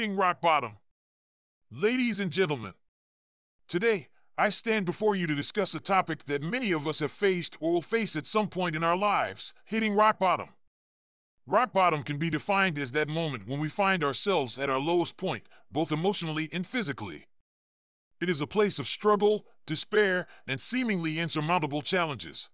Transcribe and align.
Hitting 0.00 0.16
rock 0.16 0.40
bottom. 0.40 0.78
Ladies 1.70 2.20
and 2.20 2.30
gentlemen, 2.30 2.72
today 3.68 4.08
I 4.38 4.48
stand 4.48 4.86
before 4.86 5.14
you 5.14 5.26
to 5.26 5.34
discuss 5.34 5.74
a 5.74 5.78
topic 5.78 6.24
that 6.24 6.42
many 6.42 6.72
of 6.72 6.88
us 6.88 7.00
have 7.00 7.12
faced 7.12 7.58
or 7.60 7.70
will 7.70 7.82
face 7.82 8.16
at 8.16 8.26
some 8.26 8.48
point 8.48 8.74
in 8.74 8.82
our 8.82 8.96
lives 8.96 9.52
hitting 9.66 9.94
rock 9.94 10.18
bottom. 10.18 10.48
Rock 11.46 11.74
bottom 11.74 12.02
can 12.02 12.16
be 12.16 12.30
defined 12.30 12.78
as 12.78 12.92
that 12.92 13.10
moment 13.10 13.46
when 13.46 13.60
we 13.60 13.68
find 13.68 14.02
ourselves 14.02 14.58
at 14.58 14.70
our 14.70 14.80
lowest 14.80 15.18
point, 15.18 15.42
both 15.70 15.92
emotionally 15.92 16.48
and 16.50 16.66
physically. 16.66 17.26
It 18.22 18.30
is 18.30 18.40
a 18.40 18.46
place 18.46 18.78
of 18.78 18.88
struggle, 18.88 19.44
despair, 19.66 20.26
and 20.46 20.62
seemingly 20.62 21.18
insurmountable 21.18 21.82
challenges. 21.82 22.48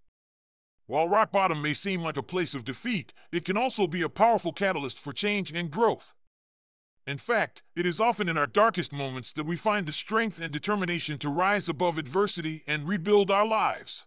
While 0.86 1.08
rock 1.08 1.30
bottom 1.30 1.62
may 1.62 1.74
seem 1.74 2.02
like 2.02 2.16
a 2.16 2.24
place 2.24 2.56
of 2.56 2.64
defeat, 2.64 3.12
it 3.30 3.44
can 3.44 3.56
also 3.56 3.86
be 3.86 4.02
a 4.02 4.08
powerful 4.08 4.52
catalyst 4.52 4.98
for 4.98 5.12
change 5.12 5.52
and 5.52 5.70
growth. 5.70 6.12
In 7.06 7.18
fact, 7.18 7.62
it 7.76 7.86
is 7.86 8.00
often 8.00 8.28
in 8.28 8.36
our 8.36 8.48
darkest 8.48 8.92
moments 8.92 9.32
that 9.34 9.46
we 9.46 9.56
find 9.56 9.86
the 9.86 9.92
strength 9.92 10.40
and 10.40 10.52
determination 10.52 11.18
to 11.18 11.28
rise 11.28 11.68
above 11.68 11.98
adversity 11.98 12.64
and 12.66 12.88
rebuild 12.88 13.30
our 13.30 13.46
lives. 13.46 14.06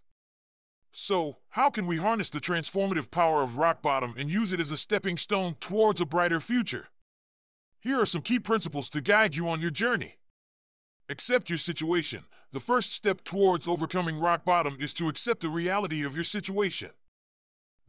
So, 0.91 1.37
how 1.49 1.69
can 1.69 1.87
we 1.87 1.97
harness 1.97 2.29
the 2.29 2.41
transformative 2.41 3.09
power 3.09 3.41
of 3.41 3.57
rock 3.57 3.81
bottom 3.81 4.15
and 4.17 4.29
use 4.29 4.51
it 4.51 4.59
as 4.59 4.71
a 4.71 4.77
stepping 4.77 5.15
stone 5.17 5.55
towards 5.61 6.01
a 6.01 6.05
brighter 6.05 6.41
future? 6.41 6.87
Here 7.79 8.01
are 8.01 8.05
some 8.05 8.21
key 8.21 8.39
principles 8.39 8.89
to 8.89 8.99
guide 8.99 9.35
you 9.35 9.47
on 9.47 9.61
your 9.61 9.71
journey. 9.71 10.15
Accept 11.07 11.49
your 11.49 11.57
situation. 11.57 12.25
The 12.51 12.59
first 12.59 12.91
step 12.91 13.23
towards 13.23 13.67
overcoming 13.67 14.19
rock 14.19 14.43
bottom 14.43 14.75
is 14.79 14.93
to 14.95 15.07
accept 15.07 15.41
the 15.41 15.49
reality 15.49 16.03
of 16.03 16.15
your 16.15 16.25
situation. 16.25 16.89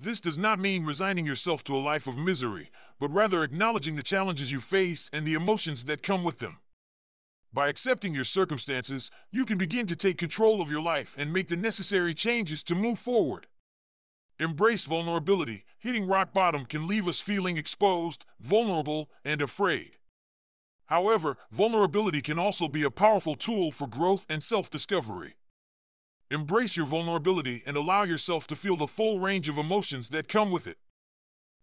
This 0.03 0.23
does 0.23 0.39
not 0.39 0.59
mean 0.59 0.87
resigning 0.87 1.27
yourself 1.27 1.63
to 1.65 1.77
a 1.77 1.79
life 1.79 2.07
of 2.07 2.17
misery, 2.17 2.71
but 2.99 3.13
rather 3.13 3.45
acknowledging 3.45 3.97
the 3.97 4.03
challenges 4.03 4.51
you 4.51 4.59
face 4.59 5.11
and 5.13 5.27
the 5.27 5.35
emotions 5.35 5.85
that 5.85 6.03
come 6.03 6.25
with 6.25 6.39
them. 6.39 6.57
By 7.53 7.69
accepting 7.69 8.15
your 8.15 8.25
circumstances, 8.25 9.11
you 9.31 9.45
can 9.45 9.59
begin 9.59 9.87
to 9.89 9.97
take 9.97 10.17
control 10.17 10.63
of 10.63 10.71
your 10.71 10.81
life 10.81 11.15
and 11.19 11.35
make 11.35 11.49
the 11.49 11.57
necessary 11.57 12.15
changes 12.15 12.63
to 12.63 12.75
move 12.75 12.99
forward. 12.99 13.47
Embrace 14.39 14.87
vulnerability. 14.87 15.65
Hitting 15.79 16.07
rock 16.07 16.33
bottom 16.33 16.65
can 16.65 16.87
leave 16.87 17.07
us 17.07 17.21
feeling 17.21 17.59
exposed, 17.59 18.25
vulnerable, 18.41 19.11
and 19.23 19.43
afraid. 19.43 19.99
However, 20.87 21.37
vulnerability 21.53 22.23
can 22.23 22.39
also 22.39 22.69
be 22.69 22.85
a 22.85 22.91
powerful 22.91 23.35
tool 23.35 23.71
for 23.71 23.87
growth 23.87 24.25
and 24.31 24.43
self 24.43 24.71
discovery. 24.71 25.35
Embrace 26.33 26.77
your 26.77 26.87
vulnerability 26.87 27.63
and 27.67 27.77
allow 27.77 28.05
yourself 28.05 28.47
to 28.47 28.55
feel 28.55 28.77
the 28.77 28.87
full 28.87 29.19
range 29.19 29.49
of 29.49 29.59
emotions 29.59 30.11
that 30.11 30.29
come 30.29 30.53
with 30.53 30.69
it. 30.69 30.79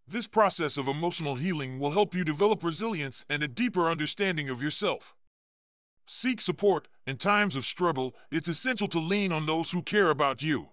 This 0.06 0.28
process 0.28 0.78
of 0.78 0.90
emotional 0.90 1.36
healing 1.36 1.80
will 1.80 1.92
help 1.92 2.14
you 2.14 2.26
develop 2.26 2.64
resilience 2.64 3.26
and 3.30 3.42
a 3.42 3.48
deeper 3.48 3.90
understanding 3.90 4.50
of 4.50 4.62
yourself. 4.62 5.16
Seek 6.06 6.42
support. 6.42 6.88
In 7.06 7.16
times 7.16 7.56
of 7.56 7.66
struggle, 7.66 8.14
it's 8.30 8.50
essential 8.50 8.90
to 8.90 9.00
lean 9.00 9.32
on 9.32 9.46
those 9.46 9.72
who 9.72 9.82
care 9.82 10.10
about 10.10 10.42
you. 10.42 10.70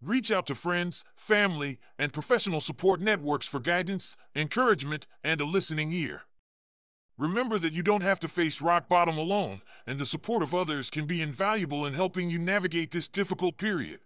Reach 0.00 0.30
out 0.30 0.46
to 0.46 0.54
friends, 0.54 1.04
family, 1.14 1.78
and 1.98 2.12
professional 2.12 2.60
support 2.60 3.00
networks 3.00 3.46
for 3.46 3.60
guidance, 3.60 4.16
encouragement, 4.34 5.06
and 5.22 5.40
a 5.40 5.46
listening 5.46 5.92
ear. 5.92 6.22
Remember 7.16 7.58
that 7.58 7.72
you 7.72 7.82
don't 7.82 8.02
have 8.02 8.18
to 8.20 8.28
face 8.28 8.60
rock 8.60 8.88
bottom 8.88 9.16
alone, 9.16 9.62
and 9.86 9.98
the 9.98 10.06
support 10.06 10.42
of 10.42 10.54
others 10.54 10.90
can 10.90 11.06
be 11.06 11.22
invaluable 11.22 11.86
in 11.86 11.94
helping 11.94 12.28
you 12.28 12.38
navigate 12.38 12.90
this 12.90 13.06
difficult 13.06 13.56
period. 13.56 14.00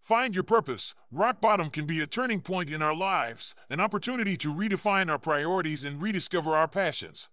Find 0.00 0.34
your 0.34 0.44
purpose. 0.44 0.94
Rock 1.12 1.38
bottom 1.38 1.68
can 1.68 1.84
be 1.84 2.00
a 2.00 2.06
turning 2.06 2.40
point 2.40 2.70
in 2.70 2.80
our 2.80 2.94
lives, 2.94 3.54
an 3.68 3.78
opportunity 3.78 4.38
to 4.38 4.54
redefine 4.54 5.10
our 5.10 5.18
priorities 5.18 5.84
and 5.84 6.00
rediscover 6.00 6.56
our 6.56 6.66
passions. 6.66 7.28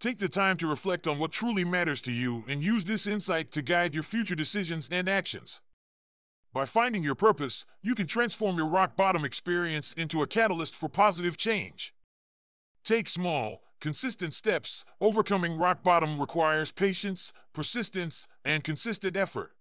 Take 0.00 0.18
the 0.18 0.28
time 0.28 0.56
to 0.56 0.66
reflect 0.66 1.06
on 1.06 1.20
what 1.20 1.30
truly 1.30 1.64
matters 1.64 2.00
to 2.02 2.12
you 2.12 2.44
and 2.48 2.64
use 2.64 2.86
this 2.86 3.06
insight 3.06 3.52
to 3.52 3.62
guide 3.62 3.94
your 3.94 4.02
future 4.02 4.34
decisions 4.34 4.88
and 4.90 5.08
actions. 5.08 5.60
By 6.52 6.64
finding 6.64 7.04
your 7.04 7.14
purpose, 7.14 7.64
you 7.82 7.94
can 7.94 8.08
transform 8.08 8.56
your 8.56 8.66
rock 8.66 8.96
bottom 8.96 9.24
experience 9.24 9.92
into 9.92 10.22
a 10.22 10.26
catalyst 10.26 10.74
for 10.74 10.88
positive 10.88 11.36
change. 11.36 11.94
Take 12.82 13.08
small, 13.08 13.62
consistent 13.80 14.34
steps. 14.34 14.84
Overcoming 15.00 15.56
rock 15.56 15.82
bottom 15.82 16.20
requires 16.20 16.72
patience, 16.72 17.32
persistence, 17.52 18.26
and 18.44 18.64
consistent 18.64 19.16
effort. 19.16 19.52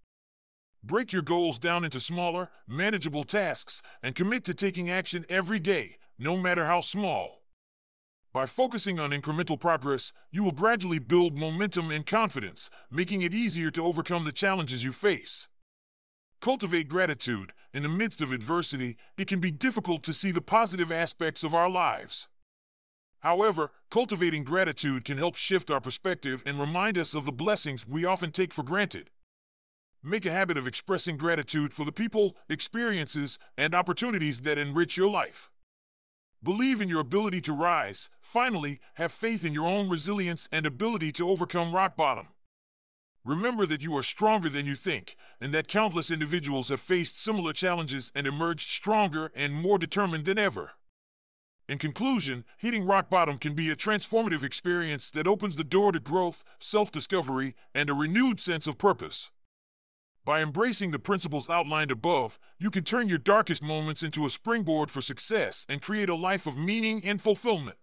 Break 0.84 1.12
your 1.12 1.24
goals 1.24 1.57
down 1.57 1.84
into 1.84 2.00
smaller, 2.00 2.50
manageable 2.68 3.24
tasks 3.24 3.81
and 4.04 4.13
commit 4.13 4.44
to 4.45 4.54
taking 4.54 4.89
action 4.89 5.25
every 5.30 5.60
day, 5.60 5.98
no 6.19 6.38
matter 6.38 6.66
how 6.66 6.81
small. 6.81 7.42
By 8.31 8.45
focusing 8.45 9.00
on 9.00 9.12
incremental 9.12 9.60
progress, 9.60 10.12
you 10.30 10.44
will 10.44 10.51
gradually 10.51 11.00
build 11.00 11.38
momentum 11.38 11.89
and 11.89 12.06
confidence, 12.06 12.69
making 12.92 13.22
it 13.22 13.34
easier 13.34 13.72
to 13.72 13.84
overcome 13.84 14.25
the 14.25 14.31
challenges 14.31 14.84
you 14.84 14.92
face. 14.92 15.48
Cultivate 16.42 16.88
gratitude. 16.89 17.54
In 17.74 17.81
the 17.81 17.89
midst 17.89 18.22
of 18.22 18.31
adversity, 18.31 18.98
it 19.18 19.28
can 19.28 19.39
be 19.39 19.51
difficult 19.51 20.04
to 20.04 20.13
see 20.13 20.31
the 20.31 20.42
positive 20.42 20.92
aspects 20.92 21.44
of 21.44 21.56
our 21.56 21.69
lives. 21.69 22.28
However, 23.25 23.72
cultivating 23.89 24.44
gratitude 24.44 25.04
can 25.04 25.18
help 25.18 25.36
shift 25.36 25.72
our 25.72 25.81
perspective 25.81 26.44
and 26.45 26.60
remind 26.60 26.95
us 26.95 27.16
of 27.16 27.25
the 27.25 27.31
blessings 27.31 27.88
we 27.88 28.06
often 28.06 28.30
take 28.30 28.54
for 28.54 28.62
granted. 28.62 29.10
Make 30.04 30.27
a 30.27 30.31
habit 30.31 30.57
of 30.57 30.68
expressing 30.68 31.18
gratitude 31.18 31.74
for 31.74 31.86
the 31.86 31.92
people, 31.92 32.38
experiences, 32.50 33.39
and 33.57 33.74
opportunities 33.74 34.42
that 34.42 34.60
enrich 34.60 34.95
your 34.95 35.10
life. 35.10 35.50
Believe 36.44 36.81
in 36.81 36.88
your 36.88 37.00
ability 37.00 37.42
to 37.42 37.54
rise. 37.54 38.10
Finally, 38.22 38.80
have 38.94 39.12
faith 39.12 39.44
in 39.44 39.54
your 39.54 39.66
own 39.66 39.89
resilience 39.89 40.48
and 40.51 40.68
ability 40.68 41.12
to 41.13 41.27
overcome 41.27 41.74
rock 41.74 41.95
bottom. 41.95 42.27
Remember 43.24 43.66
that 43.66 43.81
you 43.81 43.98
are 43.98 44.04
stronger 44.04 44.50
than 44.50 44.68
you 44.68 44.75
think, 44.75 45.16
and 45.42 45.51
that 45.51 45.68
countless 45.68 46.12
individuals 46.12 46.69
have 46.69 46.80
faced 46.80 47.19
similar 47.19 47.54
challenges 47.54 48.12
and 48.13 48.27
emerged 48.27 48.69
stronger 48.69 49.31
and 49.33 49.56
more 49.56 49.80
determined 49.80 50.25
than 50.25 50.38
ever. 50.38 50.74
In 51.67 51.79
conclusion, 51.79 52.45
hitting 52.57 52.85
rock 52.85 53.09
bottom 53.09 53.39
can 53.39 53.56
be 53.56 53.71
a 53.71 53.75
transformative 53.75 54.44
experience 54.44 55.09
that 55.12 55.25
opens 55.25 55.56
the 55.56 55.63
door 55.63 55.91
to 55.91 56.00
growth, 56.00 56.44
self 56.59 56.91
discovery, 56.91 57.56
and 57.73 57.89
a 57.89 57.94
renewed 57.94 58.39
sense 58.39 58.67
of 58.67 58.77
purpose. 58.77 59.31
By 60.23 60.41
embracing 60.41 60.91
the 60.91 61.00
principles 61.00 61.50
outlined 61.50 61.91
above, 61.91 62.39
you 62.59 62.69
can 62.69 62.83
turn 62.83 63.09
your 63.09 63.17
darkest 63.17 63.63
moments 63.63 64.03
into 64.03 64.25
a 64.25 64.29
springboard 64.29 64.91
for 64.91 65.01
success 65.01 65.65
and 65.67 65.81
create 65.81 66.09
a 66.09 66.15
life 66.15 66.45
of 66.45 66.57
meaning 66.57 67.01
and 67.03 67.21
fulfillment. 67.21 67.77